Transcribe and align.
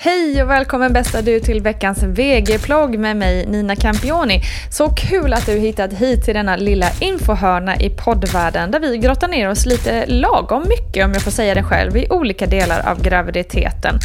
Hej 0.00 0.42
och 0.42 0.50
välkommen 0.50 0.92
bästa 0.92 1.22
du 1.22 1.40
till 1.40 1.60
veckans 1.60 2.02
VG-plogg 2.02 2.98
med 2.98 3.16
mig 3.16 3.46
Nina 3.46 3.76
Campioni. 3.76 4.42
Så 4.70 4.88
kul 4.88 5.32
att 5.32 5.46
du 5.46 5.52
hittat 5.52 5.92
hit 5.92 6.24
till 6.24 6.34
denna 6.34 6.56
lilla 6.56 6.86
infohörna 7.00 7.76
i 7.76 7.90
poddvärlden 7.90 8.70
där 8.70 8.80
vi 8.80 8.98
grottar 8.98 9.28
ner 9.28 9.50
oss 9.50 9.66
lite 9.66 10.06
lagom 10.06 10.64
mycket 10.68 11.04
om 11.04 11.12
jag 11.12 11.22
får 11.22 11.30
säga 11.30 11.54
det 11.54 11.62
själv 11.62 11.96
i 11.96 12.06
olika 12.10 12.46
delar 12.46 12.88
av 12.88 13.02
graviditeten, 13.02 13.98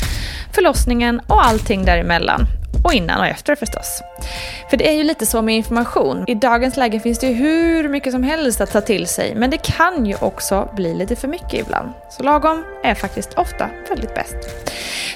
förlossningen 0.54 1.22
och 1.28 1.46
allting 1.46 1.86
däremellan. 1.86 2.48
Och 2.84 2.94
innan 2.94 3.20
och 3.20 3.28
efter 3.28 3.56
förstås. 3.56 4.02
För 4.70 4.78
det 4.78 4.90
är 4.90 4.94
ju 4.94 5.04
lite 5.04 5.25
så 5.25 5.42
med 5.42 5.56
information. 5.56 6.24
I 6.28 6.36
dagens 6.36 6.78
läge 6.78 7.00
finns 7.00 7.20
det 7.20 7.28
ju 7.28 7.34
hur 7.34 7.90
mycket 7.90 8.14
som 8.14 8.24
helst 8.24 8.62
att 8.62 8.72
ta 8.72 8.81
till 8.81 9.08
sig, 9.08 9.36
men 9.36 9.50
det 9.50 9.58
kan 9.58 10.06
ju 10.06 10.16
också 10.20 10.70
bli 10.75 10.94
lite 10.94 11.16
för 11.16 11.28
mycket 11.28 11.54
ibland. 11.54 11.90
Så 12.10 12.24
lagom 12.24 12.64
är 12.84 12.96
faktiskt 12.96 13.34
ofta 13.34 13.70
väldigt 13.90 14.16
bäst. 14.16 14.38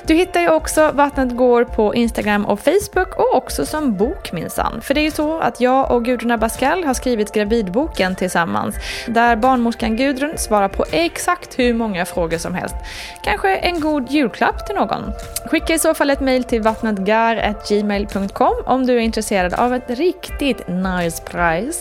Du 0.07 0.13
hittar 0.13 0.41
ju 0.41 0.49
också 0.49 0.91
Vattnet 0.91 1.35
går 1.35 1.63
på 1.63 1.95
Instagram 1.95 2.45
och 2.45 2.59
Facebook 2.59 3.15
och 3.17 3.35
också 3.35 3.65
som 3.65 3.97
bok 3.97 4.31
minsann. 4.31 4.81
För 4.81 4.93
det 4.93 5.01
är 5.01 5.03
ju 5.03 5.11
så 5.11 5.39
att 5.39 5.61
jag 5.61 5.91
och 5.91 6.05
Gudrun 6.05 6.31
Abascal 6.31 6.83
har 6.83 6.93
skrivit 6.93 7.33
gravidboken 7.33 8.15
tillsammans. 8.15 8.75
Där 9.07 9.35
barnmorskan 9.35 9.95
Gudrun 9.95 10.37
svarar 10.37 10.67
på 10.67 10.85
exakt 10.91 11.59
hur 11.59 11.73
många 11.73 12.05
frågor 12.05 12.37
som 12.37 12.53
helst. 12.53 12.75
Kanske 13.23 13.55
en 13.55 13.79
god 13.79 14.11
julklapp 14.11 14.65
till 14.65 14.75
någon. 14.75 15.11
Skicka 15.45 15.73
i 15.73 15.79
så 15.79 15.93
fall 15.93 16.09
ett 16.09 16.21
mejl 16.21 16.43
till 16.43 16.61
vattnetgar.gmail.com 16.61 18.55
om 18.65 18.85
du 18.85 18.95
är 18.95 18.99
intresserad 18.99 19.53
av 19.53 19.73
ett 19.73 19.89
riktigt 19.89 20.67
nice 20.67 21.23
prize. 21.23 21.79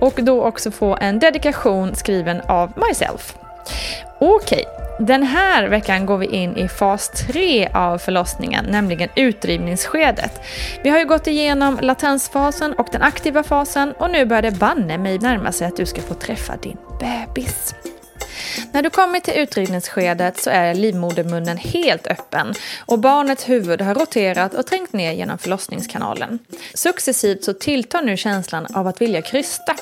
Och 0.00 0.14
då 0.16 0.42
också 0.42 0.70
få 0.70 0.96
en 1.00 1.18
dedikation 1.18 1.94
skriven 1.94 2.40
av 2.40 2.72
myself. 2.88 3.36
Okej, 4.22 4.64
den 4.98 5.22
här 5.22 5.68
veckan 5.68 6.06
går 6.06 6.18
vi 6.18 6.26
in 6.26 6.56
i 6.56 6.68
fas 6.68 7.08
3 7.08 7.68
av 7.74 7.98
förlossningen, 7.98 8.64
nämligen 8.64 9.08
utdrivningsskedet. 9.16 10.40
Vi 10.82 10.90
har 10.90 10.98
ju 10.98 11.04
gått 11.04 11.26
igenom 11.26 11.78
latensfasen 11.82 12.72
och 12.72 12.88
den 12.92 13.02
aktiva 13.02 13.42
fasen 13.42 13.92
och 13.92 14.10
nu 14.10 14.24
börjar 14.26 14.42
det 14.42 14.58
banne 14.58 14.98
mig 14.98 15.18
närma 15.18 15.52
sig 15.52 15.66
att 15.66 15.76
du 15.76 15.86
ska 15.86 16.00
få 16.00 16.14
träffa 16.14 16.56
din 16.56 16.76
bebis. 17.00 17.74
När 18.72 18.82
du 18.82 18.90
kommer 18.90 19.20
till 19.20 19.34
utredningsskedet 19.34 20.38
så 20.38 20.50
är 20.50 20.74
livmodermunnen 20.74 21.56
helt 21.56 22.06
öppen 22.06 22.54
och 22.86 22.98
barnets 22.98 23.48
huvud 23.48 23.80
har 23.80 23.94
roterat 23.94 24.54
och 24.54 24.66
trängt 24.66 24.92
ner 24.92 25.12
genom 25.12 25.38
förlossningskanalen. 25.38 26.38
Successivt 26.74 27.44
så 27.44 27.52
tilltar 27.52 28.02
nu 28.02 28.16
känslan 28.16 28.66
av 28.74 28.86
att 28.86 29.00
vilja 29.00 29.22
krysta. 29.22 29.76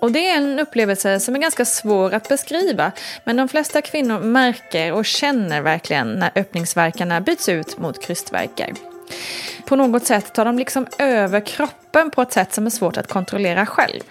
Och 0.00 0.12
det 0.12 0.30
är 0.30 0.36
en 0.36 0.58
upplevelse 0.58 1.20
som 1.20 1.34
är 1.34 1.38
ganska 1.38 1.64
svår 1.64 2.14
att 2.14 2.28
beskriva 2.28 2.92
men 3.24 3.36
de 3.36 3.48
flesta 3.48 3.82
kvinnor 3.82 4.20
märker 4.20 4.92
och 4.92 5.04
känner 5.04 5.60
verkligen 5.60 6.12
när 6.12 6.32
öppningsverkarna 6.34 7.20
byts 7.20 7.48
ut 7.48 7.78
mot 7.78 8.02
krystverkar 8.02 8.72
på 9.68 9.76
något 9.76 10.06
sätt 10.06 10.34
tar 10.34 10.44
de 10.44 10.58
liksom 10.58 10.86
över 10.98 11.40
kroppen 11.40 12.10
på 12.10 12.22
ett 12.22 12.32
sätt 12.32 12.54
som 12.54 12.66
är 12.66 12.70
svårt 12.70 12.96
att 12.96 13.08
kontrollera 13.08 13.66
själv. 13.66 14.02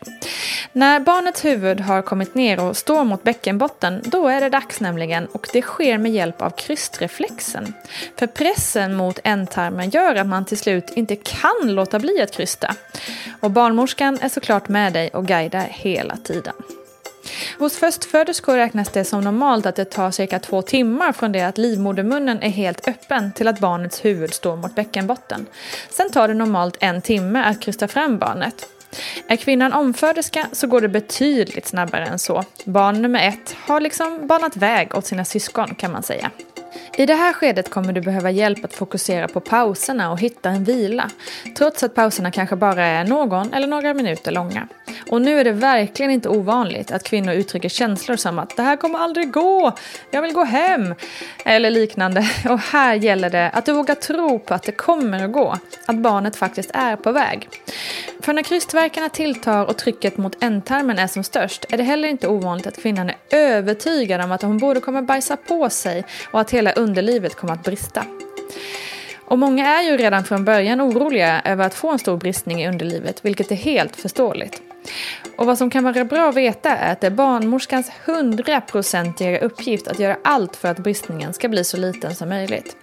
När 0.72 1.00
barnets 1.00 1.45
huvud 1.45 1.79
har 1.79 2.01
kommit 2.01 2.35
ner 2.35 2.59
och 2.59 2.78
står 2.78 3.03
mot 3.03 3.23
bäckenbotten, 3.23 4.01
då 4.06 4.28
är 4.28 4.41
det 4.41 4.50
dags 4.50 4.79
nämligen 4.79 5.25
och 5.25 5.47
det 5.53 5.62
sker 5.62 5.97
med 5.97 6.12
hjälp 6.12 6.42
av 6.42 6.50
krystreflexen. 6.50 7.74
För 8.15 8.27
pressen 8.27 8.95
mot 8.95 9.19
ändtarmen 9.24 9.89
gör 9.89 10.15
att 10.15 10.27
man 10.27 10.45
till 10.45 10.57
slut 10.57 10.89
inte 10.95 11.15
kan 11.15 11.75
låta 11.75 12.00
bli 12.00 12.21
att 12.21 12.31
krysta. 12.31 12.75
Och 13.39 13.51
barnmorskan 13.51 14.18
är 14.21 14.30
såklart 14.30 14.69
med 14.69 14.94
dig 14.94 15.09
och 15.09 15.25
guidar 15.25 15.68
hela 15.69 16.18
tiden. 16.18 16.54
Hos 17.59 17.77
förstföderskor 17.77 18.57
räknas 18.57 18.89
det 18.89 19.06
som 19.06 19.21
normalt 19.21 19.65
att 19.65 19.75
det 19.75 19.85
tar 19.85 20.12
cirka 20.12 20.39
två 20.39 20.62
timmar 20.62 21.12
från 21.12 21.31
det 21.31 21.41
att 21.41 21.57
livmodermunnen 21.57 22.41
är 22.41 22.50
helt 22.50 22.88
öppen 22.88 23.31
till 23.31 23.47
att 23.47 23.59
barnets 23.59 24.06
huvud 24.06 24.33
står 24.33 24.56
mot 24.56 24.75
bäckenbotten. 24.75 25.45
Sen 25.89 26.12
tar 26.12 26.27
det 26.27 26.33
normalt 26.33 26.77
en 26.79 27.01
timme 27.01 27.44
att 27.44 27.62
krysta 27.62 27.88
fram 27.88 28.18
barnet. 28.18 28.68
Är 29.27 29.35
kvinnan 29.35 29.74
omföderska 29.74 30.47
så 30.51 30.68
går 30.68 30.81
det 30.81 30.88
betydligt 30.88 31.68
snabbare 31.68 32.06
än 32.06 32.19
så. 32.19 32.44
Barn 32.65 33.01
nummer 33.01 33.27
ett 33.27 33.56
har 33.59 33.80
liksom 33.80 34.27
banat 34.27 34.57
väg 34.57 34.95
åt 34.95 35.06
sina 35.06 35.25
syskon 35.25 35.75
kan 35.75 35.91
man 35.91 36.03
säga. 36.03 36.31
I 36.97 37.05
det 37.05 37.15
här 37.15 37.33
skedet 37.33 37.69
kommer 37.69 37.94
du 37.94 38.01
behöva 38.01 38.31
hjälp 38.31 38.65
att 38.65 38.73
fokusera 38.73 39.27
på 39.27 39.39
pauserna 39.39 40.11
och 40.11 40.19
hitta 40.19 40.49
en 40.49 40.63
vila. 40.63 41.09
Trots 41.57 41.83
att 41.83 41.95
pauserna 41.95 42.31
kanske 42.31 42.55
bara 42.55 42.85
är 42.85 43.03
någon 43.03 43.53
eller 43.53 43.67
några 43.67 43.94
minuter 43.94 44.31
långa. 44.31 44.67
Och 45.09 45.21
nu 45.21 45.39
är 45.39 45.44
det 45.44 45.51
verkligen 45.51 46.11
inte 46.11 46.29
ovanligt 46.29 46.91
att 46.91 47.03
kvinnor 47.03 47.33
uttrycker 47.33 47.69
känslor 47.69 48.15
som 48.15 48.39
att 48.39 48.57
det 48.57 48.63
här 48.63 48.75
kommer 48.75 48.99
aldrig 48.99 49.31
gå, 49.31 49.73
jag 50.11 50.21
vill 50.21 50.33
gå 50.33 50.44
hem 50.44 50.95
eller 51.45 51.69
liknande. 51.69 52.29
Och 52.49 52.59
här 52.59 52.95
gäller 52.95 53.29
det 53.29 53.49
att 53.49 53.65
du 53.65 53.73
vågar 53.73 53.95
tro 53.95 54.39
på 54.39 54.53
att 54.53 54.63
det 54.63 54.71
kommer 54.71 55.25
att 55.25 55.31
gå, 55.31 55.57
att 55.85 55.95
barnet 55.95 56.35
faktiskt 56.35 56.71
är 56.73 56.95
på 56.95 57.11
väg. 57.11 57.49
För 58.27 58.33
när 58.33 58.44
krystvärkarna 58.44 59.09
tilltar 59.09 59.65
och 59.65 59.77
trycket 59.77 60.18
mot 60.18 60.44
ändtarmen 60.44 61.00
är 61.00 61.07
som 61.07 61.24
störst 61.24 61.65
är 61.69 61.77
det 61.77 61.83
heller 61.83 62.07
inte 62.07 62.27
ovanligt 62.27 62.68
att 62.68 62.81
kvinnan 62.81 63.09
är 63.09 63.15
övertygad 63.29 64.21
om 64.21 64.31
att 64.31 64.41
hon 64.41 64.57
både 64.57 64.79
kommer 64.79 65.01
bajsa 65.01 65.38
på 65.38 65.69
sig 65.69 66.03
och 66.31 66.39
att 66.41 66.51
hela 66.51 66.71
underlivet 66.71 67.35
kommer 67.35 67.53
att 67.53 67.63
brista. 67.63 68.06
Och 69.25 69.39
många 69.39 69.68
är 69.68 69.83
ju 69.83 69.97
redan 69.97 70.24
från 70.24 70.45
början 70.45 70.81
oroliga 70.81 71.41
över 71.45 71.65
att 71.65 71.74
få 71.74 71.91
en 71.91 72.00
stor 72.00 72.18
bristning 72.18 72.62
i 72.62 72.68
underlivet, 72.68 73.25
vilket 73.25 73.51
är 73.51 73.56
helt 73.56 73.95
förståeligt. 73.95 74.62
Och 75.38 75.45
vad 75.45 75.57
som 75.57 75.69
kan 75.69 75.84
vara 75.84 76.06
bra 76.06 76.30
att 76.30 76.36
veta 76.36 76.78
är 76.78 76.92
att 76.92 77.01
det 77.01 77.07
är 77.07 77.12
barnmorskans 77.12 77.92
hundraprocentiga 78.06 79.39
uppgift 79.39 79.88
att 79.88 80.00
göra 80.00 80.18
allt 80.24 80.56
för 80.56 80.68
att 80.68 80.80
bristningen 80.80 81.34
ska 81.34 81.50
bli 81.50 81.63
så 81.63 81.78
liten 81.78 82.16
som 82.16 82.30
möjligt. 82.30 82.75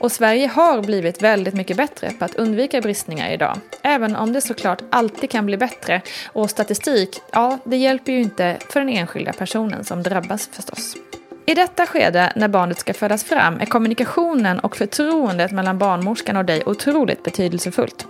Och 0.00 0.12
Sverige 0.12 0.46
har 0.46 0.82
blivit 0.82 1.22
väldigt 1.22 1.54
mycket 1.54 1.76
bättre 1.76 2.10
på 2.18 2.24
att 2.24 2.34
undvika 2.34 2.80
bristningar 2.80 3.30
idag. 3.30 3.58
Även 3.82 4.16
om 4.16 4.32
det 4.32 4.40
såklart 4.40 4.82
alltid 4.90 5.30
kan 5.30 5.46
bli 5.46 5.56
bättre. 5.56 6.02
Och 6.26 6.50
statistik, 6.50 7.20
ja, 7.32 7.58
det 7.64 7.76
hjälper 7.76 8.12
ju 8.12 8.20
inte 8.20 8.56
för 8.70 8.80
den 8.80 8.88
enskilda 8.88 9.32
personen 9.32 9.84
som 9.84 10.02
drabbas 10.02 10.48
förstås. 10.52 10.96
I 11.46 11.54
detta 11.54 11.86
skede, 11.86 12.32
när 12.36 12.48
barnet 12.48 12.78
ska 12.78 12.94
födas 12.94 13.24
fram, 13.24 13.60
är 13.60 13.66
kommunikationen 13.66 14.60
och 14.60 14.76
förtroendet 14.76 15.52
mellan 15.52 15.78
barnmorskan 15.78 16.36
och 16.36 16.44
dig 16.44 16.62
otroligt 16.66 17.22
betydelsefullt. 17.22 18.06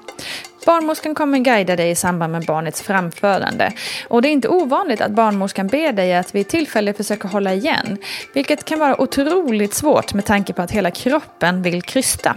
Barnmorskan 0.66 1.14
kommer 1.14 1.38
guida 1.38 1.76
dig 1.76 1.90
i 1.90 1.94
samband 1.94 2.32
med 2.32 2.44
barnets 2.44 2.82
framförande. 2.82 3.72
Och 4.08 4.22
det 4.22 4.28
är 4.28 4.32
inte 4.32 4.48
ovanligt 4.48 5.00
att 5.00 5.10
barnmorskan 5.10 5.66
ber 5.66 5.92
dig 5.92 6.14
att 6.14 6.34
vid 6.34 6.48
tillfälle 6.48 6.92
försöka 6.92 7.28
hålla 7.28 7.54
igen. 7.54 7.98
Vilket 8.34 8.64
kan 8.64 8.78
vara 8.78 9.00
otroligt 9.00 9.74
svårt 9.74 10.14
med 10.14 10.24
tanke 10.24 10.52
på 10.52 10.62
att 10.62 10.70
hela 10.70 10.90
kroppen 10.90 11.62
vill 11.62 11.82
krysta. 11.82 12.36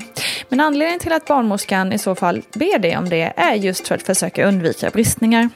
Men 0.49 0.59
anledningen 0.59 0.99
till 0.99 1.13
att 1.13 1.25
barnmorskan 1.25 1.93
i 1.93 1.97
så 1.97 2.15
fall 2.15 2.41
ber 2.53 2.79
dig 2.79 2.97
om 2.97 3.09
det 3.09 3.33
är 3.35 3.53
just 3.53 3.87
för 3.87 3.95
att 3.95 4.03
försöka 4.03 4.47
undvika 4.47 4.89
bristningar. 4.89 5.49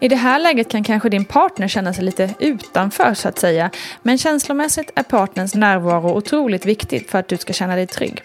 I 0.00 0.08
det 0.08 0.16
här 0.16 0.38
läget 0.38 0.70
kan 0.70 0.84
kanske 0.84 1.08
din 1.08 1.24
partner 1.24 1.68
känna 1.68 1.94
sig 1.94 2.04
lite 2.04 2.34
utanför 2.38 3.14
så 3.14 3.28
att 3.28 3.38
säga. 3.38 3.70
Men 4.02 4.18
känslomässigt 4.18 4.90
är 4.94 5.02
partners 5.02 5.54
närvaro 5.54 6.16
otroligt 6.16 6.66
viktigt 6.66 7.10
för 7.10 7.18
att 7.18 7.28
du 7.28 7.36
ska 7.36 7.52
känna 7.52 7.76
dig 7.76 7.86
trygg. 7.86 8.22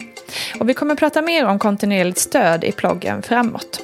Och 0.59 0.69
vi 0.69 0.73
kommer 0.73 0.95
prata 0.95 1.21
mer 1.21 1.45
om 1.45 1.59
kontinuerligt 1.59 2.19
stöd 2.19 2.63
i 2.63 2.71
ploggen 2.71 3.21
framåt. 3.21 3.76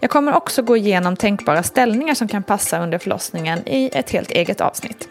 Jag 0.00 0.10
kommer 0.10 0.34
också 0.34 0.62
gå 0.62 0.76
igenom 0.76 1.16
tänkbara 1.16 1.62
ställningar 1.62 2.14
som 2.14 2.28
kan 2.28 2.42
passa 2.42 2.82
under 2.82 2.98
förlossningen 2.98 3.68
i 3.68 3.90
ett 3.92 4.10
helt 4.10 4.30
eget 4.30 4.60
avsnitt. 4.60 5.08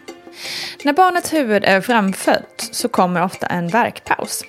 När 0.84 0.92
barnets 0.92 1.32
huvud 1.32 1.64
är 1.64 1.80
framfött 1.80 2.68
så 2.72 2.88
kommer 2.88 3.24
ofta 3.24 3.46
en 3.46 3.68
verkpaus. 3.68 4.44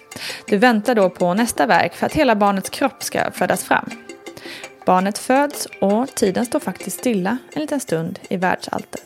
Du 0.47 0.57
väntar 0.57 0.95
då 0.95 1.09
på 1.09 1.33
nästa 1.33 1.65
verk 1.65 1.95
för 1.95 2.05
att 2.05 2.13
hela 2.13 2.35
barnets 2.35 2.69
kropp 2.69 3.03
ska 3.03 3.31
födas 3.31 3.63
fram. 3.63 3.89
Barnet 4.85 5.17
föds 5.17 5.67
och 5.81 6.15
tiden 6.15 6.45
står 6.45 6.59
faktiskt 6.59 6.99
stilla 6.99 7.37
en 7.53 7.61
liten 7.61 7.79
stund 7.79 8.19
i 8.29 8.37
världsalltet. 8.37 9.05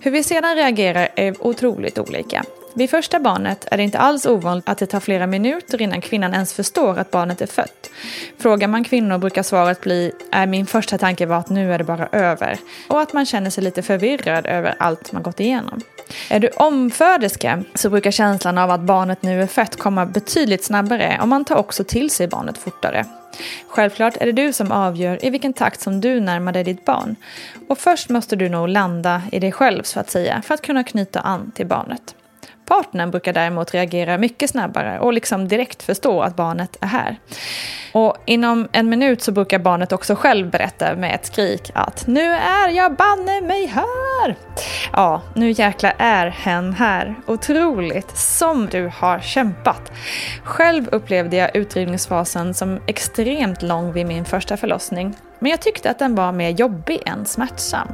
Hur 0.00 0.10
vi 0.10 0.22
sedan 0.22 0.56
reagerar 0.56 1.08
är 1.16 1.46
otroligt 1.46 1.98
olika. 1.98 2.44
Vid 2.74 2.90
första 2.90 3.20
barnet 3.20 3.68
är 3.70 3.76
det 3.76 3.82
inte 3.82 3.98
alls 3.98 4.26
ovanligt 4.26 4.68
att 4.68 4.78
det 4.78 4.86
tar 4.86 5.00
flera 5.00 5.26
minuter 5.26 5.82
innan 5.82 6.00
kvinnan 6.00 6.32
ens 6.32 6.52
förstår 6.52 6.98
att 6.98 7.10
barnet 7.10 7.40
är 7.40 7.46
fött. 7.46 7.90
Frågar 8.38 8.68
man 8.68 8.84
kvinnor 8.84 9.18
brukar 9.18 9.42
svaret 9.42 9.80
bli 9.80 10.12
är 10.32 10.46
min 10.46 10.66
första 10.66 10.98
tanke 10.98 11.26
var 11.26 11.36
att 11.36 11.48
nu 11.48 11.74
är 11.74 11.78
det 11.78 11.84
bara 11.84 12.08
över 12.12 12.58
och 12.88 13.00
att 13.00 13.12
man 13.12 13.26
känner 13.26 13.50
sig 13.50 13.64
lite 13.64 13.82
förvirrad 13.82 14.46
över 14.46 14.74
allt 14.78 15.12
man 15.12 15.22
gått 15.22 15.40
igenom. 15.40 15.80
Är 16.30 16.40
du 16.40 16.48
omföderska 16.48 17.64
så 17.74 17.90
brukar 17.90 18.10
känslan 18.10 18.58
av 18.58 18.70
att 18.70 18.80
barnet 18.80 19.22
nu 19.22 19.42
är 19.42 19.46
fött 19.46 19.76
komma 19.76 20.06
betydligt 20.06 20.64
snabbare 20.64 21.18
och 21.20 21.28
man 21.28 21.44
tar 21.44 21.56
också 21.56 21.84
till 21.84 22.10
sig 22.10 22.28
barnet 22.28 22.58
fortare. 22.58 23.04
Självklart 23.68 24.16
är 24.16 24.26
det 24.26 24.32
du 24.32 24.52
som 24.52 24.72
avgör 24.72 25.24
i 25.24 25.30
vilken 25.30 25.52
takt 25.52 25.80
som 25.80 26.00
du 26.00 26.20
närmar 26.20 26.52
dig 26.52 26.64
ditt 26.64 26.84
barn. 26.84 27.16
Och 27.68 27.78
först 27.78 28.08
måste 28.08 28.36
du 28.36 28.48
nog 28.48 28.68
landa 28.68 29.22
i 29.32 29.38
dig 29.38 29.52
själv 29.52 29.82
så 29.82 30.00
att 30.00 30.10
säga 30.10 30.42
för 30.42 30.54
att 30.54 30.62
kunna 30.62 30.84
knyta 30.84 31.20
an 31.20 31.50
till 31.54 31.66
barnet. 31.66 32.14
Partnern 32.70 33.10
brukar 33.10 33.32
däremot 33.32 33.74
reagera 33.74 34.18
mycket 34.18 34.50
snabbare 34.50 34.98
och 34.98 35.12
liksom 35.12 35.48
direkt 35.48 35.82
förstå 35.82 36.22
att 36.22 36.36
barnet 36.36 36.76
är 36.80 36.86
här. 36.86 37.18
Och 37.92 38.16
inom 38.26 38.68
en 38.72 38.88
minut 38.88 39.22
så 39.22 39.32
brukar 39.32 39.58
barnet 39.58 39.92
också 39.92 40.14
själv 40.14 40.50
berätta 40.50 40.96
med 40.96 41.14
ett 41.14 41.26
skrik 41.26 41.70
att 41.74 42.06
nu 42.06 42.24
är 42.32 42.68
jag 42.68 42.96
banne 42.96 43.40
mig 43.40 43.66
här! 43.66 44.36
Ja, 44.92 45.22
nu 45.34 45.50
jäkla 45.50 45.90
är 45.90 46.26
hen 46.26 46.72
här. 46.72 47.14
Otroligt 47.26 48.16
som 48.16 48.66
du 48.66 48.90
har 48.94 49.20
kämpat. 49.20 49.92
Själv 50.44 50.88
upplevde 50.92 51.36
jag 51.36 51.56
utdrivningsfasen 51.56 52.54
som 52.54 52.80
extremt 52.86 53.62
lång 53.62 53.92
vid 53.92 54.06
min 54.06 54.24
första 54.24 54.56
förlossning. 54.56 55.16
Men 55.38 55.50
jag 55.50 55.60
tyckte 55.60 55.90
att 55.90 55.98
den 55.98 56.14
var 56.14 56.32
mer 56.32 56.50
jobbig 56.50 57.02
än 57.06 57.26
smärtsam. 57.26 57.88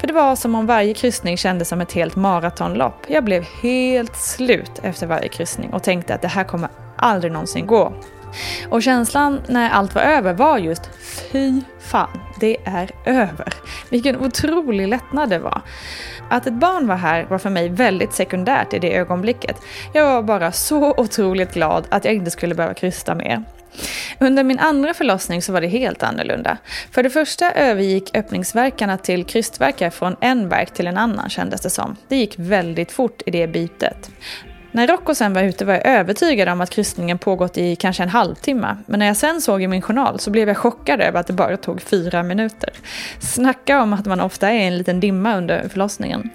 För 0.00 0.06
det 0.06 0.12
var 0.12 0.36
som 0.36 0.54
om 0.54 0.66
varje 0.66 0.94
kryssning 0.94 1.36
kändes 1.36 1.68
som 1.68 1.80
ett 1.80 1.92
helt 1.92 2.16
maratonlopp. 2.16 3.06
Jag 3.08 3.24
blev 3.24 3.42
helt 3.42 4.16
slut 4.16 4.80
efter 4.82 5.06
varje 5.06 5.28
kryssning 5.28 5.72
och 5.72 5.82
tänkte 5.82 6.14
att 6.14 6.22
det 6.22 6.28
här 6.28 6.44
kommer 6.44 6.68
aldrig 6.96 7.32
någonsin 7.32 7.66
gå. 7.66 7.92
Och 8.68 8.82
känslan 8.82 9.40
när 9.48 9.70
allt 9.70 9.94
var 9.94 10.02
över 10.02 10.32
var 10.32 10.58
just 10.58 10.82
fy 11.32 11.60
fan, 11.80 12.20
det 12.40 12.56
är 12.64 12.90
över. 13.04 13.54
Vilken 13.90 14.20
otrolig 14.20 14.88
lättnad 14.88 15.30
det 15.30 15.38
var. 15.38 15.62
Att 16.30 16.46
ett 16.46 16.54
barn 16.54 16.86
var 16.86 16.96
här 16.96 17.24
var 17.24 17.38
för 17.38 17.50
mig 17.50 17.68
väldigt 17.68 18.12
sekundärt 18.12 18.74
i 18.74 18.78
det 18.78 18.96
ögonblicket. 18.96 19.56
Jag 19.92 20.04
var 20.04 20.22
bara 20.22 20.52
så 20.52 20.94
otroligt 20.96 21.54
glad 21.54 21.84
att 21.88 22.04
jag 22.04 22.14
inte 22.14 22.30
skulle 22.30 22.54
behöva 22.54 22.74
krysta 22.74 23.14
mer. 23.14 23.44
Under 24.18 24.44
min 24.44 24.58
andra 24.58 24.94
förlossning 24.94 25.42
så 25.42 25.52
var 25.52 25.60
det 25.60 25.66
helt 25.66 26.02
annorlunda. 26.02 26.58
För 26.90 27.02
det 27.02 27.10
första 27.10 27.52
övergick 27.52 28.16
öppningsverkarna 28.16 28.98
till 28.98 29.24
krystvärkar 29.24 29.90
från 29.90 30.16
en 30.20 30.48
verk 30.48 30.74
till 30.74 30.86
en 30.86 30.98
annan 30.98 31.30
kändes 31.30 31.60
det 31.60 31.70
som. 31.70 31.96
Det 32.08 32.16
gick 32.16 32.34
väldigt 32.38 32.92
fort 32.92 33.22
i 33.26 33.30
det 33.30 33.46
bytet. 33.46 34.10
När 34.74 34.86
Rocco 34.86 35.14
sen 35.14 35.32
var 35.32 35.42
ute 35.42 35.64
var 35.64 35.74
jag 35.74 35.86
övertygad 35.86 36.48
om 36.48 36.60
att 36.60 36.70
kryssningen 36.70 37.18
pågått 37.18 37.58
i 37.58 37.76
kanske 37.76 38.02
en 38.02 38.08
halvtimme. 38.08 38.76
Men 38.86 38.98
när 38.98 39.06
jag 39.06 39.16
sen 39.16 39.40
såg 39.40 39.62
i 39.62 39.66
min 39.66 39.82
journal 39.82 40.18
så 40.18 40.30
blev 40.30 40.48
jag 40.48 40.56
chockad 40.56 41.00
över 41.00 41.20
att 41.20 41.26
det 41.26 41.32
bara 41.32 41.56
tog 41.56 41.82
fyra 41.82 42.22
minuter. 42.22 42.70
Snacka 43.18 43.82
om 43.82 43.92
att 43.92 44.06
man 44.06 44.20
ofta 44.20 44.50
är 44.50 44.58
i 44.58 44.66
en 44.66 44.78
liten 44.78 45.00
dimma 45.00 45.36
under 45.36 45.68
förlossningen. 45.68 46.30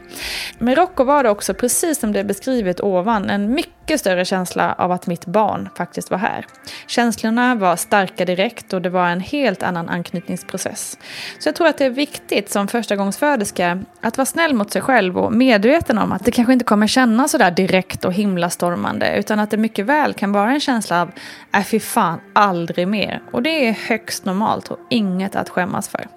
Med 0.58 0.78
Rocco 0.78 1.04
var 1.04 1.24
det 1.24 1.30
också, 1.30 1.54
precis 1.54 2.00
som 2.00 2.14
det 2.14 2.20
är 2.20 2.24
beskrivet 2.24 2.80
ovan, 2.80 3.30
en 3.30 3.54
mycket 3.54 3.79
mycket 3.90 4.00
större 4.00 4.26
känsla 4.26 4.76
av 4.78 4.92
att 4.92 5.08
mitt 5.08 5.26
barn 5.26 5.70
faktiskt 5.76 6.12
var 6.12 6.18
här. 6.18 6.46
Känslorna 6.88 7.56
var 7.56 7.76
starka 7.76 8.26
direkt 8.26 8.74
och 8.74 8.82
det 8.82 8.90
var 8.90 9.08
en 9.08 9.20
helt 9.20 9.64
annan 9.64 9.90
anknytningsprocess. 9.90 10.98
Så 11.40 11.48
jag 11.48 11.56
tror 11.56 11.68
att 11.68 11.78
det 11.78 11.86
är 11.86 11.90
viktigt 11.90 12.50
som 12.50 12.68
förstagångsföderska 12.68 13.84
att 14.02 14.18
vara 14.18 14.26
snäll 14.26 14.54
mot 14.54 14.72
sig 14.72 14.82
själv 14.82 15.18
och 15.18 15.34
medveten 15.34 15.98
om 15.98 16.12
att 16.12 16.26
det 16.26 16.32
kanske 16.32 16.54
inte 16.54 16.66
kommer 16.66 16.88
kännas 16.88 17.32
sådär 17.32 17.52
direkt 17.52 18.06
och 18.06 18.14
himlastormande 18.14 19.18
utan 19.18 19.40
att 19.40 19.52
det 19.52 19.58
mycket 19.58 19.86
väl 19.86 20.14
kan 20.14 20.32
vara 20.32 20.52
en 20.52 20.60
känsla 20.60 21.02
av 21.02 21.12
äh 21.54 21.64
fy 21.64 21.80
fan, 21.80 22.20
aldrig 22.34 22.88
mer. 22.88 23.22
Och 23.32 23.44
det 23.44 23.68
är 23.68 23.72
högst 23.72 24.26
normalt 24.26 24.72
och 24.72 24.80
inget 24.90 25.36
att 25.36 25.50
skämmas 25.50 25.90
för. 25.90 26.08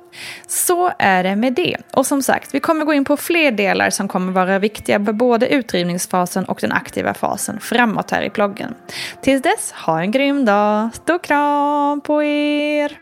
Så 0.46 0.92
är 0.98 1.22
det 1.22 1.36
med 1.36 1.52
det. 1.52 1.76
Och 1.92 2.06
som 2.06 2.22
sagt, 2.22 2.54
vi 2.54 2.60
kommer 2.60 2.84
gå 2.84 2.94
in 2.94 3.04
på 3.04 3.16
fler 3.16 3.52
delar 3.52 3.90
som 3.90 4.08
kommer 4.08 4.32
vara 4.32 4.58
viktiga 4.58 5.04
för 5.04 5.12
både 5.12 5.48
utdrivningsfasen 5.48 6.44
och 6.44 6.58
den 6.60 6.72
aktiva 6.72 7.14
fasen 7.14 7.60
framåt 7.62 8.10
här 8.10 8.22
i 8.22 8.30
bloggen. 8.30 8.74
Tills 9.22 9.42
dess, 9.42 9.72
ha 9.72 10.00
en 10.00 10.10
grym 10.10 10.44
dag. 10.44 10.94
Stor 10.94 11.18
kram 11.18 12.00
på 12.00 12.22
er! 12.22 13.01